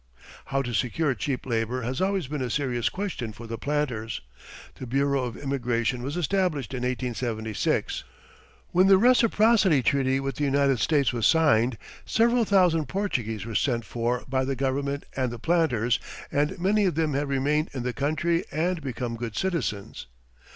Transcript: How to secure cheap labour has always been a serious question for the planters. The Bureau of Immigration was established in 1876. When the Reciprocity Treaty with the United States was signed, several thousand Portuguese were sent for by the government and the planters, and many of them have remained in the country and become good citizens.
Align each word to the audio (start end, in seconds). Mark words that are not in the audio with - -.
How 0.45 0.63
to 0.63 0.73
secure 0.73 1.13
cheap 1.13 1.45
labour 1.45 1.83
has 1.83 2.01
always 2.01 2.25
been 2.25 2.41
a 2.41 2.49
serious 2.49 2.89
question 2.89 3.31
for 3.33 3.45
the 3.45 3.59
planters. 3.59 4.21
The 4.73 4.87
Bureau 4.87 5.25
of 5.25 5.37
Immigration 5.37 6.01
was 6.01 6.17
established 6.17 6.73
in 6.73 6.77
1876. 6.81 8.03
When 8.71 8.87
the 8.87 8.97
Reciprocity 8.97 9.83
Treaty 9.83 10.19
with 10.19 10.37
the 10.37 10.43
United 10.43 10.79
States 10.79 11.13
was 11.13 11.27
signed, 11.27 11.77
several 12.03 12.45
thousand 12.45 12.87
Portuguese 12.87 13.45
were 13.45 13.53
sent 13.53 13.85
for 13.85 14.23
by 14.27 14.43
the 14.43 14.55
government 14.55 15.05
and 15.15 15.29
the 15.31 15.37
planters, 15.37 15.99
and 16.31 16.57
many 16.59 16.85
of 16.85 16.95
them 16.95 17.13
have 17.13 17.29
remained 17.29 17.69
in 17.71 17.83
the 17.83 17.93
country 17.93 18.43
and 18.51 18.81
become 18.81 19.15
good 19.15 19.35
citizens. 19.35 20.07